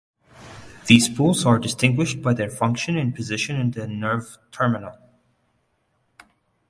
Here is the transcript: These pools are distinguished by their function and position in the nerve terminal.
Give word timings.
These 0.87 1.09
pools 1.09 1.45
are 1.45 1.59
distinguished 1.59 2.23
by 2.23 2.33
their 2.33 2.49
function 2.49 2.97
and 2.97 3.13
position 3.13 3.55
in 3.57 3.69
the 3.69 3.87
nerve 3.87 4.39
terminal. 4.51 4.97